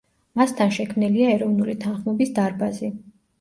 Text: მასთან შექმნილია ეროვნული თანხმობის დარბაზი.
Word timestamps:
მასთან 0.39 0.71
შექმნილია 0.77 1.27
ეროვნული 1.33 1.77
თანხმობის 1.85 2.33
დარბაზი. 2.41 2.91